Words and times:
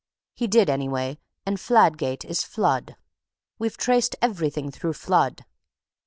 He 0.33 0.47
did, 0.47 0.67
anyway, 0.67 1.19
and 1.45 1.59
Fladgate 1.59 2.25
is 2.25 2.41
Flood. 2.43 2.95
We've 3.59 3.77
traced 3.77 4.15
everything 4.19 4.71
through 4.71 4.93
Flood. 4.93 5.45